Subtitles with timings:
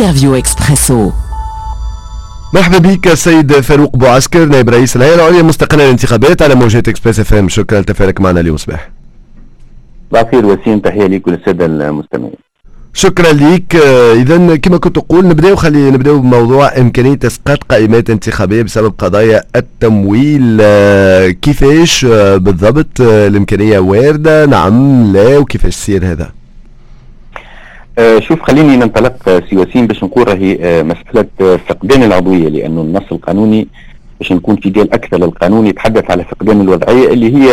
[0.00, 1.10] Interview Expresso
[2.54, 7.48] مرحبا بك السيد فاروق بوعسكر نائب رئيس الهيئة العليا المستقلة للانتخابات على موجات Express FM
[7.48, 8.90] شكرا لتفاعلك معنا اليوم صباح.
[10.12, 12.34] بخير وسيم تحية لك وللسادة المستمعين.
[12.94, 13.76] شكرا لك
[14.14, 20.62] اذا كما كنت تقول نبداو خلي نبداو بموضوع إمكانية إسقاط قائمات انتخابية بسبب قضايا التمويل.
[21.32, 22.04] كيفاش
[22.34, 26.39] بالضبط؟ الإمكانية واردة؟ نعم لا وكيفاش يصير هذا؟
[28.18, 33.68] شوف خليني ننطلق سياسيا باش نقول راهي مسألة فقدان العضوية لأنه النص القانوني
[34.20, 37.50] باش نكون في ديال أكثر القانون يتحدث على فقدان الوضعية اللي هي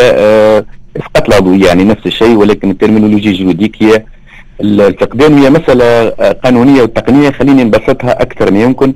[0.98, 4.04] إسقاط العضوية يعني نفس الشيء ولكن الترمينولوجيا الجuridique هي
[4.62, 6.10] الفقدان هي مسألة
[6.44, 7.30] قانونية وتقنية.
[7.30, 8.94] خليني نبسطها أكثر ما يمكن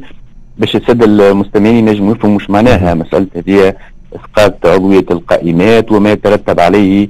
[0.58, 3.74] باش السادة المستمعين ينجموا يفهموا مش معناها مسألة هذه
[4.16, 7.08] إسقاط عضوية القائمات وما يترتب عليه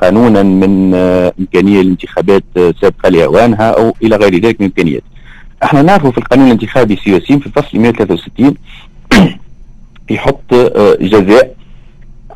[0.00, 0.94] قانونا من
[1.40, 5.02] إمكانية الانتخابات سابقة لأوانها أو إلى غير ذلك من إمكانيات.
[5.62, 8.54] إحنا نعرفوا في القانون الانتخابي السياسي في الفصل 163
[10.10, 10.54] يحط
[11.00, 11.54] جزاء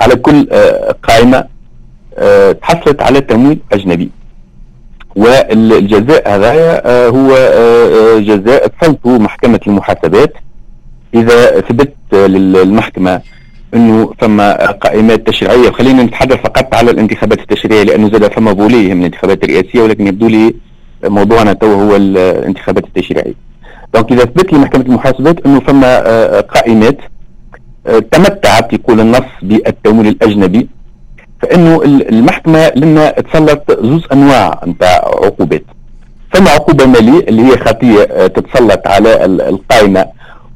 [0.00, 0.46] على كل
[1.02, 1.44] قائمة
[2.62, 4.10] تحصلت على تمويل أجنبي.
[5.16, 10.32] والجزاء هذا آه، هو آه، آه، جزاء تصلته محكمة المحاسبات.
[11.14, 13.20] إذا ثبت للمحكمة
[13.74, 14.40] إنه ثم
[14.80, 15.68] قائمات تشريعية.
[15.68, 20.26] وخلينا نتحدث فقط على الانتخابات التشريعية لأنه زاد فما بوليه من الانتخابات الرئاسية ولكن يبدو
[20.26, 20.54] لي
[21.04, 23.34] موضوعنا تو هو الانتخابات التشريعية.
[23.94, 26.98] donc إذا ثبت لمحكمة المحاسبات إنه فما قائمات
[28.12, 30.68] تمتعت يقول النص بالتمويل الأجنبي.
[31.42, 35.64] فإنه المحكمة لنا تسلط زوز أنواع نتاع عقوبات.
[36.34, 40.06] ثم عقوبة مالية اللي هي خطية آه، تتسلط على القائمة.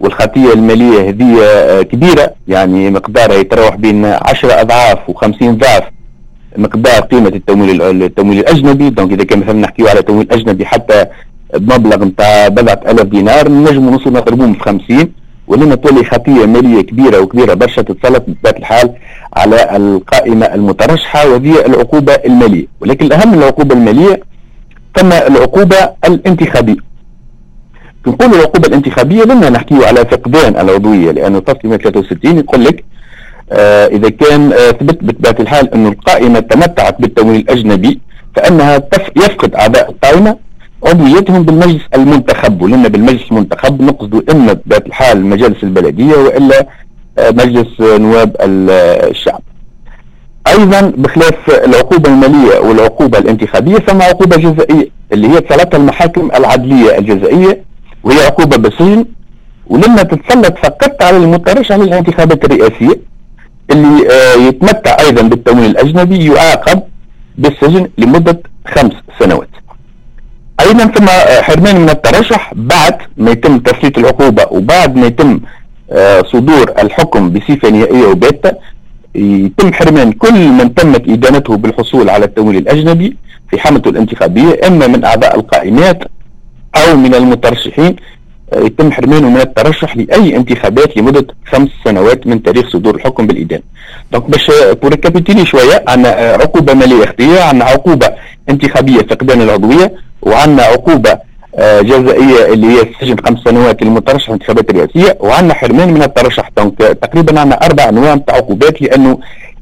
[0.00, 2.30] والخطية المالية هذه آه، كبيرة.
[2.48, 5.82] يعني مقدارها يتراوح بين 10 أضعاف و50 ضعف
[6.56, 8.90] مقدار قيمة التمويل التمويل الأجنبي.
[8.90, 11.06] دونك إذا كان مثلا نحكيو على تمويل أجنبي حتى
[11.54, 15.12] بمبلغ نتاع بضعة ألاف دينار نجموا نوصلوا نضربوهم في 50
[15.46, 18.94] ولما تولي خطية مالية كبيرة وكبيرة برشا تتسلط بطبيعه الحال
[19.36, 22.66] على القائمة المترشحة وهي العقوبة المالية.
[22.80, 24.20] ولكن الأهم من العقوبة المالية
[24.96, 26.87] ثم العقوبة الانتخابية.
[28.08, 32.84] نقول العقوبة الانتخابية لما نحكي على فقدان العضوية لأنه فصل 163 يقول لك
[33.52, 38.00] آه إذا كان آه ثبت بطبيعه الحال انه القائمة تمتعت بالتمويل الأجنبي
[38.36, 38.82] فإنها
[39.16, 40.36] يفقد أعضاء القائمة
[40.86, 46.66] عضويتهم بالمجلس المنتخب ولنا بالمجلس المنتخب نقصد اما بطبيعه الحال مجالس البلدية وإلا
[47.18, 49.40] آه، مجلس نواب الشعب.
[50.48, 57.67] أيضا بخلاف العقوبة المالية والعقوبة الانتخابية ثم عقوبة جزائية اللي هي تسلطها المحاكم العدلية الجزائية
[58.04, 59.04] وهي عقوبة بالسجن
[59.66, 63.00] ولما تتسلط فقط على المترشح للانتخابات الرئاسية
[63.70, 66.82] اللي آه، يتمتع أيضا بالتمويل الأجنبي يعاقب
[67.38, 69.48] بالسجن لمدة خمس سنوات.
[70.60, 71.06] أيضا ثم
[71.42, 75.40] حرمان من الترشح بعد ما يتم تسليط العقوبة وبعد ما يتم
[75.90, 78.52] آه، صدور الحكم بصفة نهائية وباته
[79.14, 83.16] يتم حرمان كل من تمت إدانته بالحصول على التمويل الأجنبي
[83.50, 86.02] في حملته الانتخابية إما من أعضاء القائمات
[86.78, 87.96] أو من المترشحين
[88.52, 93.60] آه، يتم حرمانه من الترشح لأي انتخابات لمدة خمس سنوات من تاريخ صدور الحكم بالإدانة.
[94.12, 94.50] donc باش
[94.82, 96.08] pour récapituler شوية عندنا
[96.42, 98.08] عقوبة مالية اختيه عندنا عقوبة
[98.48, 101.18] انتخابية فقدان العضوية وعندنا عقوبة
[101.56, 106.78] آه، جزائية اللي هي السجن خمس سنوات للمترشح الانتخابات الرئاسية وعندنا حرمان من الترشح donc
[106.78, 109.18] تقريبا عندنا أربع أنواع من عقوبات لأنه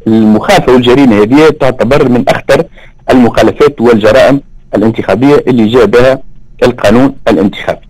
[0.07, 2.65] المخالفة والجريمة هذه تعتبر من أخطر
[3.11, 4.41] المخالفات والجرائم
[4.77, 6.19] الانتخابية اللي جاء بها
[6.63, 7.87] القانون الانتخابي.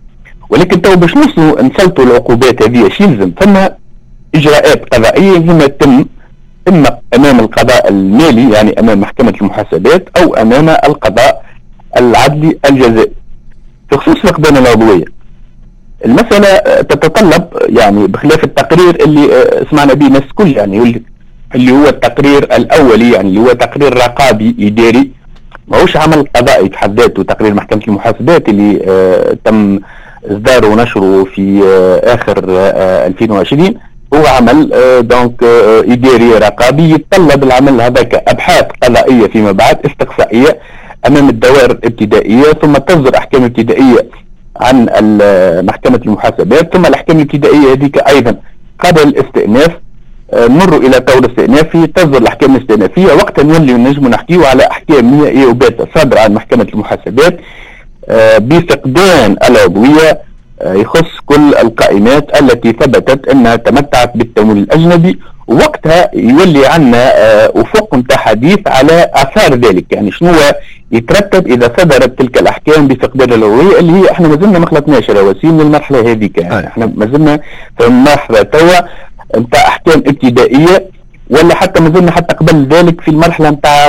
[0.49, 3.57] ولكن تو باش نوصلوا نسلطوا العقوبات هذه شو يلزم ثم
[4.35, 6.05] إجراءات قضائية لازم تتم
[6.67, 11.45] إما أمام القضاء المالي يعني أمام محكمة المحاسبات أو أمام القضاء
[11.97, 13.11] العدلي الجزائي
[13.89, 15.05] في خصوص فقدان العضوية
[16.05, 21.01] المسألة تتطلب يعني بخلاف التقرير اللي آه، سمعنا به الناس الكل يعني
[21.55, 25.11] اللي هو التقرير الأولي يعني اللي هو تقرير رقابي إداري
[25.67, 29.79] ماهوش عمل قضائي في حد ذاته تقرير محكمة المحاسبات اللي آه تم
[30.25, 33.73] إصداره ونشره في آه آخر آه 2020
[34.13, 40.59] هو عمل آه دونك آه إداري رقابي يتطلب العمل هذاك أبحاث قضائية فيما بعد استقصائية
[41.07, 44.07] أمام الدوائر الابتدائية ثم تصدر أحكام ابتدائية
[44.61, 44.85] عن
[45.65, 48.35] محكمة المحاسبات ثم الأحكام الابتدائية هذيك أيضا
[48.79, 49.71] قبل الاستئناف
[50.33, 55.45] آه، نمر إلى طور استئنافي تصدر الأحكام الاستئنافية وقتها نولي نجم نحكيو على أحكام نهائيه
[55.45, 57.37] وباتة صادرة عن محكمة المحاسبات
[58.09, 60.21] آه، بفقدان العضوية
[60.61, 65.19] آه، يخص كل القائمات التي ثبتت أنها تمتعت بالتمويل الأجنبي.
[65.47, 67.11] وقتها يولي عندنا
[67.61, 70.31] أفق نتاع حديث على آثار ذلك يعني شنو
[70.91, 75.61] يترتب إذا صدرت تلك الأحكام بفقدان الهويه اللي هي إحنا ما زلنا ما خلطناش رواسيم
[75.61, 77.39] للمرحلة هذيك يعني إحنا ما زلنا
[77.79, 78.79] في المرحله توا
[79.37, 80.89] نتاع أحكام ابتدائية
[81.29, 83.87] ولا حتى ما زلنا حتى قبل ذلك في المرحلة نتاع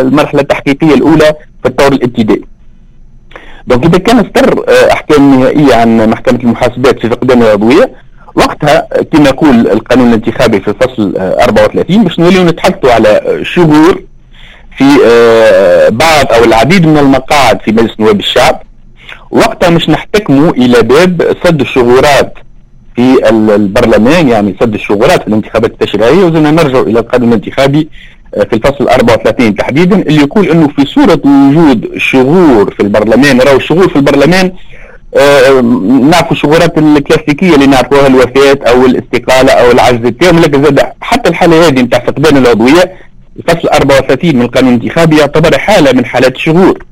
[0.00, 1.32] المرحلة التحقيقية الأولى
[1.62, 2.44] في الطور الابتدائي.
[3.66, 7.90] donc إذا كان صدرت آه، أحكام نهائية عن محكمة المحاسبات في فقدان العضويه
[8.34, 14.02] وقتها كما يقول القانون الانتخابي في الفصل 34 باش نوليو نتحدثوا على شغور
[14.78, 18.62] في آه، بعض أو العديد من المقاعد في مجلس نواب الشعب
[19.30, 22.34] وقتها مش نحتكموا إلى باب سد الشغورات
[23.00, 27.88] في البرلمان يعني سد الشغورات في الانتخابات التشريعية وزنا نرجع إلى القانون الانتخابي
[28.34, 33.56] آه، في الفصل 34 تحديدا اللي يقول إنه في صورة وجود شغور في البرلمان راهو
[33.56, 34.52] الشغور في البرلمان
[35.16, 35.60] آه
[36.10, 41.68] نعرفوا الشغورات الكلاسيكية اللي نعرفوها الوفاه أو الاستقالة أو العجز التام لكن زاد حتى الحالة
[41.68, 42.92] هذه نتاع فقدان العضوية
[43.36, 46.84] الفصل 34 من القانون الانتخابي يعتبر حالة من حالات الشغور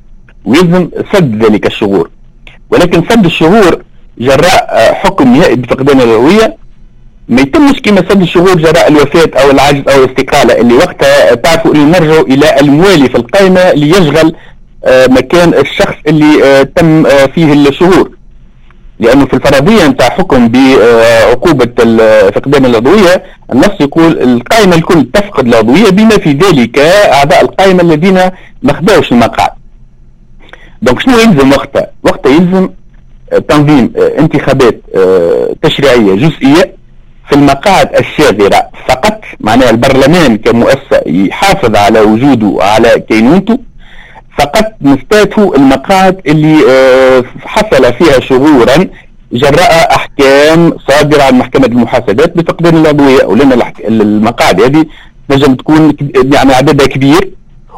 [0.44, 2.10] ويلزم سد ذلك الشغور.
[2.70, 3.82] ولكن سد الشغور
[4.20, 6.56] جراء آه، حكم نهائي بفقدان الهويه
[7.28, 11.98] ما يتمش كما سد الشهور جراء الوفاة أو العجز أو الاستقالة اللي وقتها تعرفوا أنه
[11.98, 14.34] نرجعوا إلى الموالي في القائمة ليشغل
[14.84, 17.04] آه، مكان الشخص اللي آه، تم
[17.34, 18.10] فيه الشهور.
[19.00, 21.66] لأنه في الفرضية نتاع حكم بعقوبة
[22.30, 23.22] فقدان العضوية
[23.52, 26.78] النص يقول القائمة الكل تفقد العضوية بما في ذلك
[27.12, 28.14] أعضاء القائمة الذين
[28.62, 29.50] ما خداوش المقعد.
[30.82, 32.68] دونك شنو يلزم وقتها؟ وقتها يلزم
[33.48, 36.76] تنظيم آه، انتخابات آه، تشريعية جزئية
[37.28, 39.20] في المقاعد الشاغرة فقط.
[39.40, 43.58] معناها البرلمان كمؤسسة يحافظ على وجوده وعلى كينونته.
[44.38, 48.86] فقط نستاتوا المقاعد اللي آه، حصل فيها شهورا
[49.32, 54.86] جراء أحكام صادرة عن محكمة المحاسبات بفقدان العضويه ولأن المقاعد هذه
[55.28, 55.96] تنجم تكون
[56.34, 57.30] يعني عددها كبير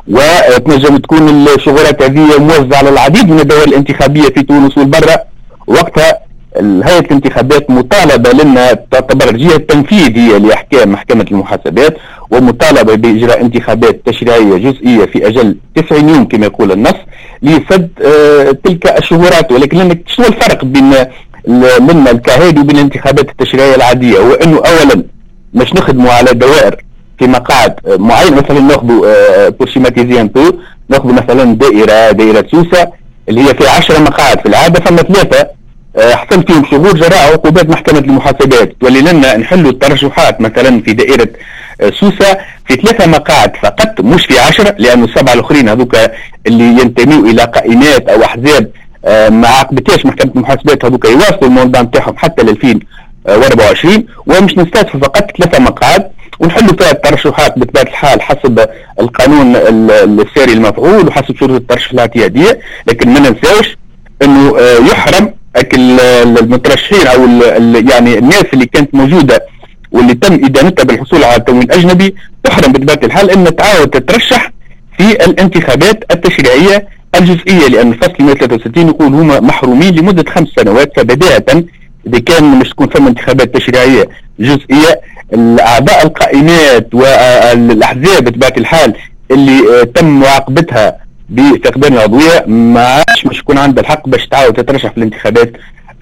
[0.08, 5.23] وتنجم تكون الشغلات هذه موزعة على العديد من الدوائر الانتخابية في تونس والبرة.
[5.70, 6.19] وقتها
[6.61, 11.96] هيئه الانتخابات مطالبة لنا تعتبر الجهه التنفيذيه لأحكام محكمة المحاسبات
[12.31, 16.94] ومطالبة بإجراء انتخابات تشريعية جزئية في أجل 90 يوم كما يقول النص
[17.43, 19.52] لسد آه تلك الشهورات.
[19.52, 20.93] ولكن شنو الفرق بين
[21.81, 25.05] منا الكهاد وبين الانتخابات التشريعية العادية؟ هو انه اولا
[25.55, 26.84] مش نخدموا على دوائر
[27.19, 28.34] في مقاعد معين.
[28.34, 29.66] مثلا ناخذوا آه بو
[30.88, 32.88] ناخذوا مثلا دائرة دائرة سوسة
[33.28, 35.59] اللي هي فيها 10 مقاعد في العادة فما ثلاثة
[36.00, 38.73] حصل فيهم شهور جراء عقوبات محكمة المحاسبات.
[38.81, 41.29] تولي لنا نحلوا الترشحات مثلا في دائرة
[41.81, 45.97] آه، سوسة في ثلاثة مقاعد فقط مش في عشرة لأنه السبعة الآخرين هذوك
[46.47, 48.70] اللي ينتميوا إلى قائمات أو أحزاب
[49.05, 55.31] آه، ما عاقبتهاش محكمة المحاسبات هذوك يواصلوا الموضوع نتاعهم حتى ل 2024 ومش نستهدفوا فقط
[55.38, 56.11] ثلاثة مقاعد
[56.41, 58.67] ونحلوا فيها الترشحات بطبيعة الحال حسب
[59.00, 63.76] القانون الساري المفعول وحسب شروط الترشح الاعتيادية لكن ما ننساوش
[64.23, 64.58] إنه
[64.91, 67.25] يحرم المترشحين أو
[67.91, 69.47] يعني الناس اللي كانت موجودة
[69.93, 72.14] واللي تم إدانتها بالحصول على تمويل اجنبي
[72.44, 74.52] تحرم بطبيعه الحال ان تعاود تترشح
[74.99, 81.44] في الانتخابات التشريعية الجزئية لأن الفصل 163 يقول هما محرومين لمدة خمس سنوات فبداية
[82.06, 84.08] إذا كان مش تكون ثم انتخابات تشريعية
[84.41, 85.00] جزئية
[85.32, 88.94] الأعضاء القائمات والأحزاب بطبيعه الحال
[89.31, 90.97] اللي تم معاقبتها
[91.30, 95.52] بفقدان العضويه ما عادش مش يكون عندها الحق باش تعاود تترشح في الانتخابات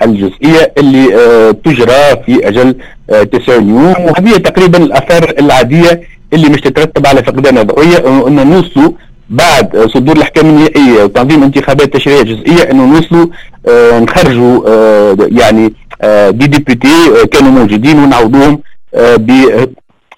[0.03, 2.75] الجزئية اللي آه تجرى في أجل
[3.11, 3.87] آه 90 يوم.
[4.05, 6.01] وهذه تقريبا الأثار العادية
[6.33, 8.93] اللي مش تترتب على فقدان العضويه انه نوصلوا
[9.31, 13.27] بعد صدور الأحكام النهائية وتنظيم انتخابات تشريعية جزئية انه نوصلوا
[13.69, 16.89] آه نخرجوا آه يعني آه دي ديبوتي
[17.23, 18.61] آه كانوا موجودين ونعوضوهم
[18.95, 19.17] آه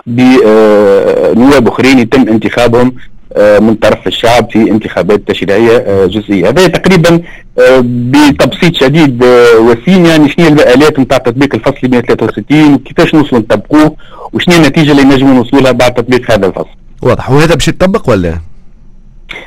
[0.07, 2.95] بنواب آه أخرين يتم انتخابهم.
[3.39, 6.49] من طرف الشعب في انتخابات تشريعية آه، جزئية.
[6.49, 7.23] هذا تقريبا
[7.59, 9.25] آه، بتبسيط شديد
[9.61, 13.97] وسيم يعني شنو هي الآلات نتاع تطبيق الفصل 163 وكيفاش نوصلوا نطبقوه
[14.33, 16.69] وشنو النتيجة اللي نجموا نوصلوا لها بعد تطبيق هذا الفصل.
[17.03, 17.31] واضح.
[17.31, 18.39] وهذا باش يتطبق ولا؟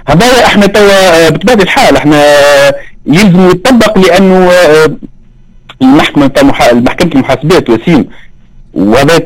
[0.08, 2.24] هذا إحنا توا بطبيعة الحال إحنا
[3.06, 4.50] يلزم يتطبق لأنه
[5.82, 6.32] المحكمة
[6.74, 8.06] محكمه المحاسبات وسيم
[8.74, 9.18] وهذا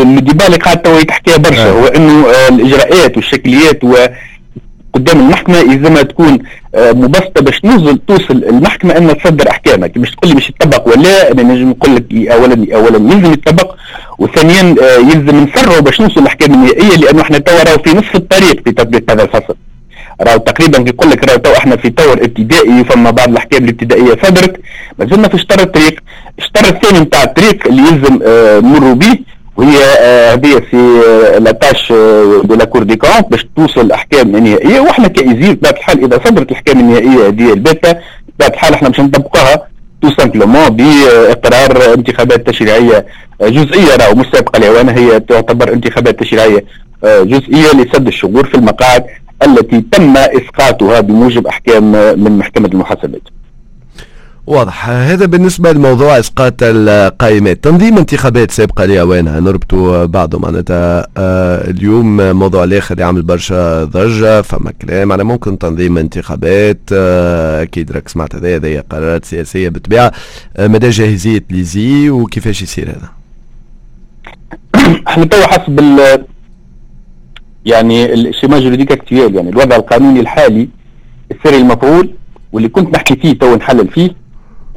[0.00, 1.68] الديبا اللي قاعد تو يتحكيها برشا.
[1.68, 1.72] آه.
[1.72, 3.94] هو انه آه، الإجراءات والشكليات و
[4.94, 6.38] قدام المحكمة يلزمها تكون
[6.74, 9.96] آه، مبسطة باش نوصل توصل المحكمة إنها تصدر أحكامك.
[9.96, 13.74] مش تقول لي باش يطبق ولا أنا نجم نقول لك اولا اولا يلزم يطبق
[14.18, 19.10] وثانيا يلزم نسرعوا باش نوصل الأحكام النهائية لأنه إحنا تو في نصف الطريق في تطبيق
[19.10, 19.54] هذا الفصل.
[20.22, 24.60] راهو تقريبا يقول لك راهو تو إحنا في طور ابتدائي فما بعض الاحكام الابتدائية صدرت.
[24.98, 26.00] ما زلنا في شطر الطريق.
[26.38, 29.18] الشطر الثاني نتاع الطريق اللي يلزم آه نمروا به
[29.56, 29.76] وهي
[30.32, 31.00] هذه في
[31.40, 31.92] la tâche
[32.44, 34.80] de la Cour des comptes باش توصل أحكام نهائية.
[34.80, 39.00] وإحنا ك ISIE بطبيعه الحال إذا صدرت الأحكام النهائية هذه الباتة بطبيعه الحال إحنا باش
[39.00, 39.66] نطبقوها
[40.02, 43.06] تو simplement باقرار انتخابات تشريعية
[43.42, 46.64] جزئية راهو مش سابقة لاوانها هي تعتبر انتخابات تشريعية
[47.04, 49.04] جزئية لسد الشغور في المقاعد.
[49.42, 51.92] التي تم إسقاطها بموجب أحكام
[52.22, 53.22] من محكمة المحاسبات.
[54.46, 54.88] واضح.
[54.88, 57.64] هذا بالنسبة لموضوع إسقاط القائمات.
[57.64, 64.72] تنظيم انتخابات سابقة لأوانها نربطوا بعضه معناتها آه، اليوم موضوع الآخر يعمل برشا ضجة فما
[64.82, 66.80] كلام على ممكن تنظيم انتخابات.
[66.92, 70.12] آه، أكيد راك سمعت هذا هذه قرارات سياسية بالطبيعة.
[70.56, 73.10] آه، مدى جاهزية l'ISIE وكيفاش يصير هذا؟
[75.08, 75.80] إحنا توا حسب
[77.66, 80.68] يعني ال schéma juridique actuel يعني الوضع القانوني الحالي
[81.30, 82.10] الساري المفعول
[82.52, 84.10] واللي كنت نحكي فيه تو نحلل فيه.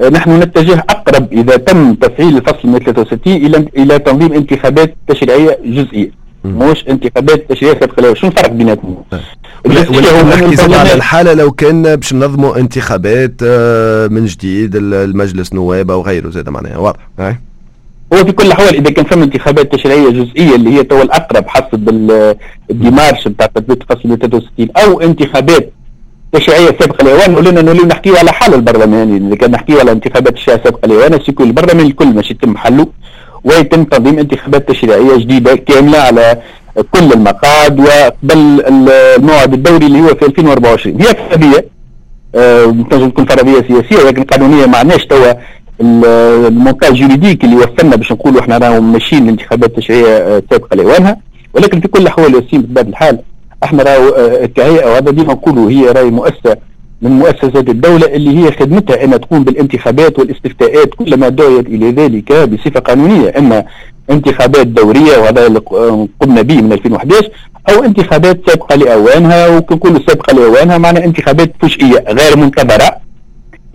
[0.02, 6.12] آه، نحن نتجه أقرب إذا تم تفعيل الفصل 163 إلى إلى تنظيم انتخابات تشريعية جزئية.
[6.46, 9.04] مش انتخابات تشريعية سابقة شنو الفرق بيناتهم؟
[9.68, 16.30] نحكي على الحالة لو كان باش ننظموا انتخابات آه، من جديد المجلس نواب أو غيره
[16.30, 17.00] زاد معناها واضح.
[18.14, 21.90] هو في كل الأحوال إذا كان فما انتخابات تشريعيه جزئيه اللي هي تو الأقرب حسب
[22.72, 25.74] ال démarche بتاع تثبيت فصل 163 أو انتخابات
[26.32, 29.10] تشريعية سابقة الاوان قلنا نوليو نحكيو على حال البرلمان.
[29.10, 32.88] يعني إذا كان نحكيو على انتخابات تشريعيه سابقة الاوان يكون البرلمان الكل مش يتم حله
[33.44, 36.42] ويتم تنظيم انتخابات تشريعية جديدة كاملة على
[36.92, 41.66] كل المقاعد وقبل الموعد الدوري اللي هو في 2024 هي فرضية
[42.36, 45.34] آه تنجم تكون فرضية سياسية ولكن قانونية معناش توا
[45.82, 51.18] المونتاج جوريديك اللي وصلنا باش نقولوا إحنا راهم ماشيين الانتخابات التشريعيه آه، سابقة لأوانها.
[51.54, 53.20] ولكن في كل الأحوال ياسين بطبيعه الحال
[53.64, 56.58] إحنا راهو آه، كهيئة وهذا ديما نقولوا هي راهي مؤسسة
[57.02, 62.80] من مؤسسات الدولة اللي هي خدمتها أن تقوم بالانتخابات والاستفتاءات كلما دعيت إلى ذلك بصفة
[62.80, 63.64] قانونية إما
[64.10, 65.60] انتخابات دورية وهذا اللي
[66.20, 67.30] قمنا به من 2011
[67.70, 73.04] أو انتخابات سابقة لأوانها وكنقولوا سابقة لأوانها معنى انتخابات فجئية غير منتظرة.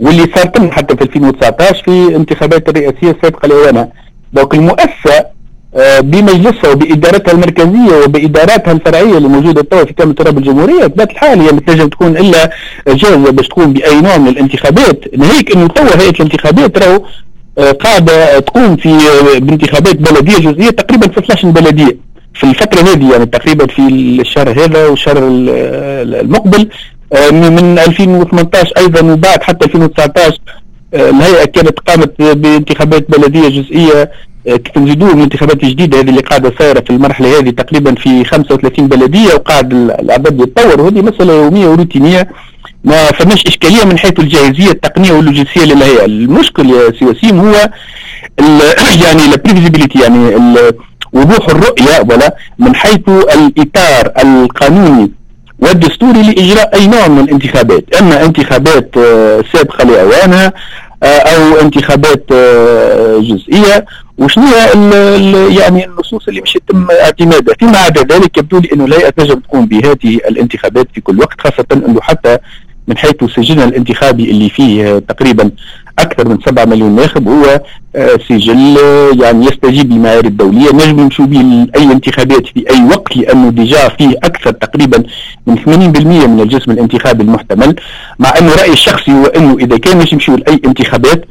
[0.00, 3.88] واللي صارت حتى في 2019 في انتخابات الرئاسية السابقة لأوانها
[4.33, 5.38] دونك المؤسسة
[5.75, 11.40] آه، بمجلسها وبادارتها المركزية وبإداراتها الفرعية اللي موجودة توا في كامل تراب الجمهورية بطبيعه الحال
[11.40, 12.50] هي تنجم تكون إلا
[12.88, 15.05] جاهزه باش تقوم بأي نوع من الانتخابات.
[15.19, 17.02] ناهيك إنه توا هيئة الانتخابات راهو
[17.59, 22.09] آه، قاعدة تقوم في آه، بانتخابات بلدية جزئية تقريبا في 12 بلدية.
[22.35, 26.69] في الفترة هذه يعني تقريبا في الشهر هذا والشهر المقبل
[27.33, 30.41] من 2018 أيضا وبعد حتى 2019
[30.95, 34.11] الهيئة كانت قامت بانتخابات بلدية جزئية
[34.45, 38.88] كيف نزيدوه من الانتخابات الجديده هذه اللي قاعدة صايرة في المرحلة هذه تقريبا في 35
[38.88, 40.81] بلدية وقاعد العدد يتطور.
[40.81, 42.29] وهذه مسألة يومية وروتينية
[42.85, 46.05] ما فماش إشكالية من حيث الجاهزية التقنية واللوجستية للهيئة.
[46.05, 47.55] المشكل يا سي وسيم هو
[49.05, 50.35] يعني ال prévisibilité يعني
[51.12, 55.18] وضوح الرؤية ولا من حيث الإطار القانوني.
[55.59, 60.53] والدستوري لإجراء أي نوع من الانتخابات أما انتخابات آه، سابقة لاوانها
[61.03, 63.85] آه، أو انتخابات آه، جزئية
[64.19, 64.47] وشنو
[65.49, 67.55] يعني النصوص اللي مش يتم اعتمادها.
[67.59, 71.67] فيما عدا ذلك يبدو لي إنه لا تنجم تقوم بهذه الانتخابات في كل وقت خاصة
[71.73, 72.38] إنه حتى
[72.88, 75.50] من حيث سجلنا الانتخابي اللي فيه تقريبا
[75.99, 77.61] أكثر من 7 مليون ناخب هو
[77.97, 78.76] آه، سجل
[79.21, 80.73] يعني يستجيب للمعايير الدولية.
[80.73, 85.02] نجم نمشوا به لأي انتخابات في أي وقت لأنه ديجا فيه أكثر تقريبا
[85.47, 87.76] من 80% من الجسم الانتخابي المحتمل.
[88.19, 91.25] مع أنه رأيي الشخصي هو أنه إذا كان باش نمشيو لأي انتخابات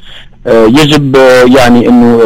[0.47, 2.21] آه، يجب آه، يعني أنه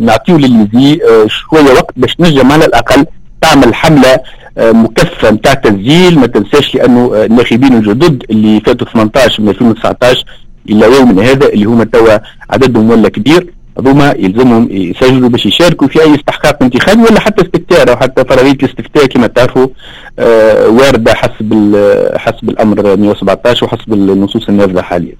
[0.00, 3.06] نعطيه للمزي شوية وقت باش نجم على الأقل
[3.40, 4.18] تعمل حملة
[4.58, 6.18] مكثفه نتاع تسجيل.
[6.18, 10.24] ما تنساش لأنه الناخبين الجدد اللي فاتوا 18 من 2019
[10.68, 12.18] إلى يومنا هذا اللي هما توا
[12.50, 17.90] عددهم ولا كبير هذوما يلزمهم يسجلوا باش يشاركوا في أي استحقاق انتخابي ولا حتى استفتاء
[17.90, 19.66] أو حتى فرضيه الاستفتاء كما تعرفوا
[20.18, 21.76] آه واردة حسب
[22.16, 25.14] حسب الأمر 117 وحسب النصوص النافذه حاليا.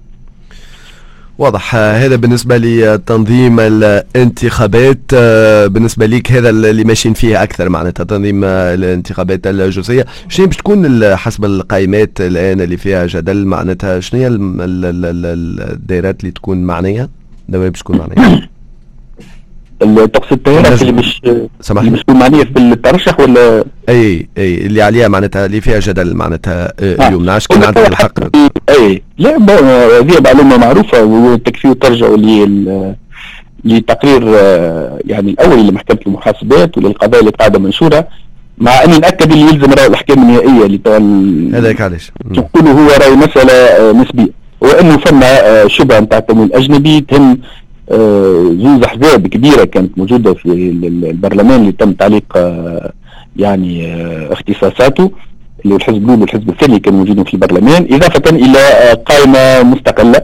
[1.38, 1.74] واضح.
[1.74, 9.46] هذا بالنسبة لتنظيم الانتخابات آه، بالنسبة ليك هذا اللي ماشيين فيه أكثر معناتها تنظيم الانتخابات
[9.46, 14.28] الجزئيه شنو باش تكون حسب القائمات الآن اللي فيها جدل معناتها شنو هي
[15.72, 17.08] الدائرات اللي تكون معنية؟
[17.48, 18.48] الدوائر باش تكون معنية.
[19.80, 21.22] تقصد التيارات اللي مش
[21.60, 26.14] سمح اللي مش معنيه في الترشح ولا أي أي اللي عليها معناتها اللي فيها جدل
[26.14, 27.08] معناتها آه.
[27.08, 27.24] اليوم.
[27.24, 28.12] نعرفش كان عندك الحق
[28.68, 29.02] أي.
[29.18, 32.94] لا هذه معلومة معروفة وتكفي ترجعوا لي
[33.64, 38.08] لتقرير آه، يعني الأول لمحكمة المحاسبات وللقضايا اللي قاعدة منشورة
[38.58, 40.78] مع أني ناكد اللي يلزم راهو الأحكام النهائية اللي
[41.58, 42.10] هذاك علاش.
[42.24, 44.38] نقولوا هو راهي مسألة آه، نسبية.
[44.60, 47.38] وإنه فما شبهة نتاع التمويل الأجنبي تهم
[48.62, 50.46] زوز أحزاب كبيرة كانت موجودة في
[51.10, 52.24] البرلمان اللي تم تعليق
[53.36, 53.96] يعني
[54.32, 55.10] اختصاصاته
[55.64, 58.58] اللي الحزب الأول والحزب الثاني كانوا موجودين في البرلمان إضافة إلى
[59.06, 60.22] قائمة مستقلة.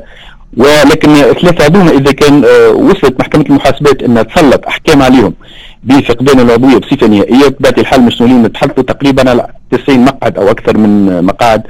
[0.57, 2.45] ولكن ثلاثة هذوما إذا كان
[2.75, 5.35] وصلت محكمة المحاسبات أنها تسلط أحكام عليهم
[5.85, 11.25] بفقدان العضوية بصفة نهائية بطبيعة الحال مش نتحدثوا تقريبا على 90 مقعد أو أكثر من
[11.25, 11.63] مقاعد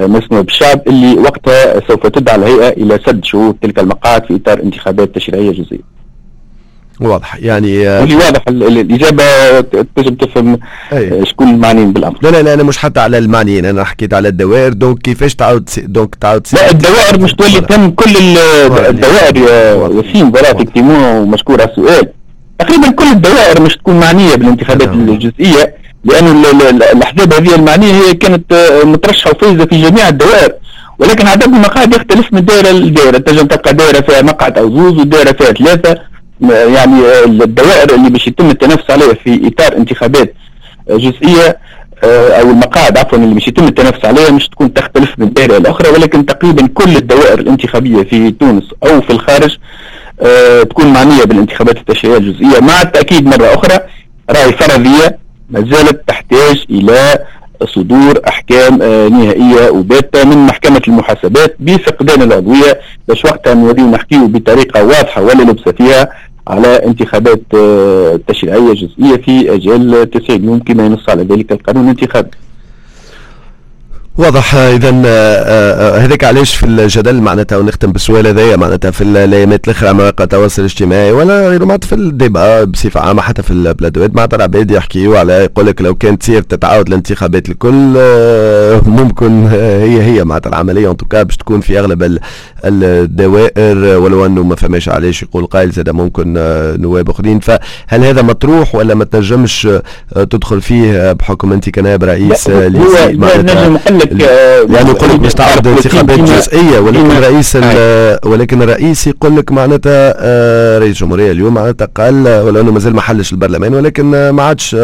[0.00, 5.14] مسموع بالشعب اللي وقتها سوف تدعى الهيئة إلى سد شغور تلك المقاعد في إطار انتخابات
[5.14, 6.00] تشريعية جزئية.
[7.00, 7.36] واضح.
[7.36, 9.24] يعني آه، واللي واضح الإجابة
[9.96, 10.58] تنجم تفهم
[10.92, 11.24] أيه.
[11.24, 12.18] شكون المعنيين بالأمر.
[12.22, 14.72] لا لا لا أنا مش حتى على المعنيين أنا حكيت على الدوائر.
[14.72, 18.10] donc كيفاش تعاود donc تعاود لا الدوائر مش تولي تم كل
[18.88, 22.08] الدوائر يا وسيم pratiquement ومشكور على السؤال
[22.58, 25.79] تقريبا كل الدوائر مش تكون معنية بالانتخابات الجزئية.
[26.04, 26.44] لأن
[26.92, 30.52] الأحزاب هذه المعنية هي كانت آه، مترشحة وفايزة في جميع الدوائر.
[30.98, 33.18] ولكن عدد المقاعد يختلف من دائرة لدائرة.
[33.18, 35.98] تنجم تلقى دائرة فيها مقعد أو زوز ودائرة فيها ثلاثة.
[36.50, 40.34] يعني آه، الدوائر اللي باش يتم التنافس عليها في إطار انتخابات
[40.90, 41.58] آه، جزئية
[42.04, 46.26] أو المقاعد عفوا اللي باش يتم التنافس عليها مش تكون تختلف من دائرة الأخرى ولكن
[46.26, 49.56] تقريبا كل الدوائر الانتخابية في تونس أو في الخارج
[50.70, 52.60] تكون معنية بالانتخابات التشريعية الجزئية.
[52.60, 53.78] مع التأكيد مرة أخرى
[54.30, 55.18] راهي فرضية
[55.50, 57.18] ما زالت تحتاج إلى
[57.64, 62.80] صدور أحكام آه، نهائية وباتة من محكمة المحاسبات بفقدان العضوية.
[63.08, 66.08] باش وقتها نوليو نحكيو بطريقة واضحة ولا لبس فيها
[66.48, 72.30] على انتخابات آه، تشريعية جزئية في أجل 90 يوم كما ينص على ذلك القانون الانتخابي.
[74.20, 79.68] واضح اذا آه، آه، هذاك علاش في الجدل معناتها ونختم بالسؤال هذايا معناتها في الايامات
[79.68, 84.36] الأخرى مواقع التواصل الاجتماعي ولا غير معناتها في الديبا بصفة عامة حتى في البلادوات معناتها
[84.36, 90.24] العباد يحكيوا على يقول لك لو كانت تصير تتعاود الانتخابات الكل آه، ممكن هي هي
[90.24, 92.18] معناتها العملية ان توكا باش تكون في أغلب
[92.64, 96.32] الدوائر ولو أنه ما فماش علاش يقول قائل زاد ممكن
[96.80, 97.40] نواب أخرين.
[97.40, 99.68] فهل هذا مطروح ولا ما تنجمش
[100.30, 103.80] تدخل فيه بحكم أنت كنائب رئيس معناتها
[104.10, 104.20] لك
[104.70, 107.56] يعني يقول لك باش تعرض انتخابات جزئيه ولكن رئيس
[108.24, 113.00] ولكن الرئيس يقول لك معناتها آه، رئيس الجمهوريه اليوم معناتها قال ولو انه مازال ما
[113.00, 114.76] حلش البرلمان ولكن ما عادش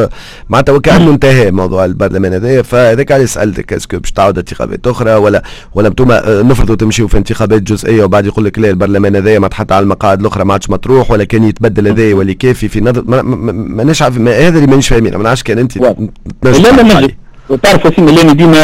[0.49, 5.43] معناتها وكانه انتهى موضوع البرلمان هذايا فهذاك علاش سالتك اسكو باش تعود انتخابات أخرى ولا
[5.75, 9.49] ولا أنتم آه، نفرضوا تمشيوا في انتخابات جزئيه وبعد يقول لك لا البرلمان هذايا ما
[9.49, 13.03] تحط على المقاعد الاخرى ما عادش مطروح ولا كان يتبدل هذايا يولي كافي في نظر
[13.23, 15.97] ماناش عارف هذا اللي مانيش فاهمين ما نعرفش كان انت لا
[16.43, 18.59] لا لا وتعرف وسيم اللي ديما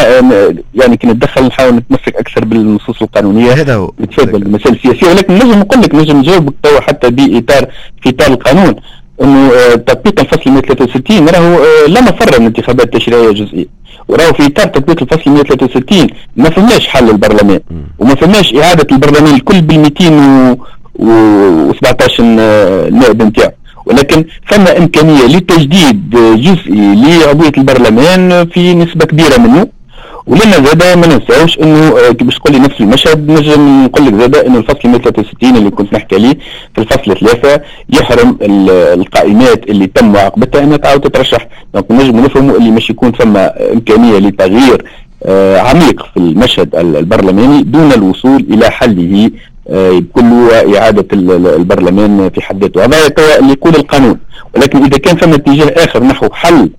[0.74, 3.52] يعني كي نتدخل نحاول نتمسك أكثر بالنصوص القانونية.
[3.52, 3.92] هذا هو.
[4.00, 7.66] نتفادى المسائل السياسية ولكن نجم نقول لك نجم نجاوبك توا حتى بإطار
[8.02, 8.74] في إطار القانون.
[9.22, 13.66] إنه آه، تطبيق الفصل 163 راهو آه، لا مفر من انتخابات تشريعية جزئية.
[14.08, 17.60] وراهو في إطار تطبيق الفصل 163 ما فماش حل البرلمان
[17.98, 22.22] وما فماش إعادة البرلمان الكل بال 217
[22.90, 23.50] نائب نتاعو.
[23.86, 29.66] ولكن فما إمكانية لتجديد جزئي لعضوية البرلمان في نسبة كبيرة منه.
[30.26, 34.14] ولنا زادا ما ننساوش إنه آه، كي باش تقول لي نفس المشهد نجم نقول لك
[34.14, 36.38] زادا إنه الفصل 163 اللي كنت نحكي عليه
[36.74, 41.48] في الفصل ثلاثة يحرم القائمات اللي تم معاقبتها انها تعاود تترشح.
[41.74, 43.36] دونك نجم نفهموا اللي مش يكون ثم
[43.72, 44.84] إمكانية لتغيير
[45.24, 49.30] آه، عميق في المشهد البرلماني دون الوصول إلى حله
[49.66, 51.06] بكل آه، إعادة
[51.56, 52.84] البرلمان في حد ذاته.
[52.84, 54.18] هذا اللي يقول القانون.
[54.56, 56.70] ولكن إذا كان ثم اتجاه آخر نحو حل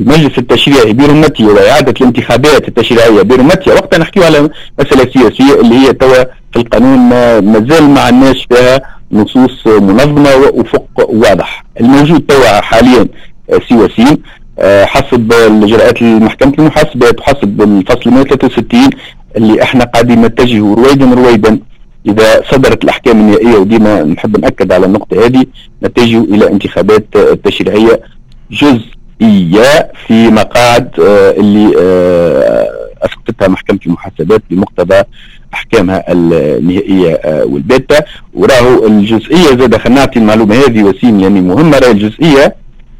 [0.00, 6.24] المجلس التشريعي برمتي وإعادة الانتخابات التشريعية برمتي وقتها نحكي على مسألة سياسية اللي هي توا
[6.52, 6.98] في القانون
[7.40, 8.80] ما زال ما عندناش فيها
[9.12, 11.64] نصوص منظمة وأفق واضح.
[11.80, 13.06] الموجود توا حاليا
[13.52, 14.18] آه، سي وسيم
[14.58, 18.90] آه، حسب الإجراءات المحكمة المحاسبات وحسب الفصل 163
[19.36, 21.58] اللي إحنا قاعدين نتجه رويدا رويدا
[22.06, 25.46] إذا صدرت الأحكام النهائية وديما نحب نأكد على النقطة هذه
[25.82, 28.00] نتجه إلى انتخابات تشريعيه
[28.50, 32.68] جزئية في مقاعد آه، اللي آه،
[33.02, 35.02] أسقطتها محكمة المحاسبات بمقتضى
[35.54, 41.78] أحكامها النهائية آه، والباتة وراهو الجزئية زاد خلينا نعطي المعلومة هذه وسيم يعني مهمة.
[41.78, 42.54] راهي الجزئية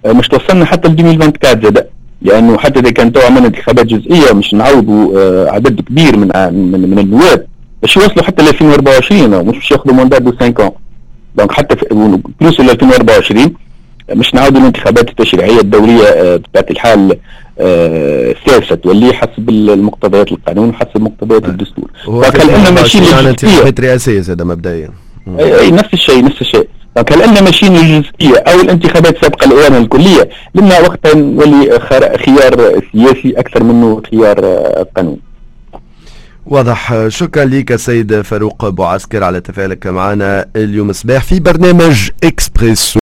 [0.07, 1.87] مش توصلنا حتى ل 2024 زاد
[2.23, 6.31] لأنه حتى إذا كان تو عملنا انتخابات جزئية مش نعوضوا عدد كبير من
[6.73, 7.47] من, من النواب.
[7.83, 10.73] باش يوصلوا حتى ل 2024 مش باش ياخذوا mandat de 5
[11.37, 11.77] donc حتى
[12.40, 13.55] plus ل 2024
[14.12, 17.16] مش نعاودوا الانتخابات التشريعية الدوريه آه، بطبيعة الحال
[17.61, 18.35] آه،
[18.75, 21.90] تولي حسب المقتضيات القانون وحسب مقتضيات الدستور.
[22.05, 24.90] فهل ان ماشيين انتخابات رئاسية زاد مبدئيا.
[25.38, 26.69] اي نفس الشيء نفس الشيء.
[26.96, 31.81] donc هل ماشيين الجزئيه أو الانتخابات سابقة الاوان الكلية لما وقتها نولي
[32.27, 35.19] خيار سياسي أكثر منه خيار آه، قانوني.
[36.51, 37.09] واضح.
[37.09, 42.99] شكرا لك سيد فاروق بوعسكر على تفاعلك معنا اليوم الصباح في برنامج إكسبريسو.